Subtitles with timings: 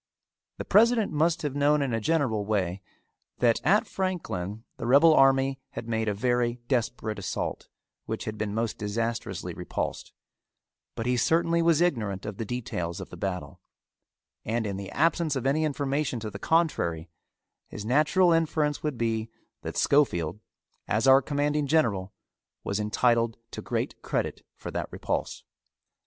[0.57, 2.81] The president must have known in a general way,
[3.37, 7.69] that at Franklin the rebel army had made a very desperate assault
[8.07, 10.11] which had been most disastrously repulsed,
[10.95, 13.61] but he certainly was ignorant of the details of the battle,
[14.43, 17.07] and in the absence of any information to the contrary,
[17.67, 19.29] his natural inference would be
[19.61, 20.39] that Schofield,
[20.87, 22.11] as our commanding general,
[22.63, 25.43] was entitled to great credit for that repulse.